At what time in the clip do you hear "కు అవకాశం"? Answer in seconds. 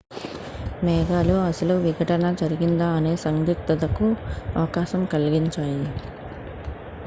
3.93-5.03